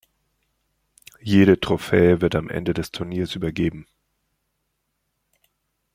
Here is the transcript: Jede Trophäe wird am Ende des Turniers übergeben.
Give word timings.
Jede 1.19 1.59
Trophäe 1.59 2.21
wird 2.21 2.33
am 2.35 2.49
Ende 2.49 2.73
des 2.73 2.89
Turniers 2.89 3.35
übergeben. 3.35 3.85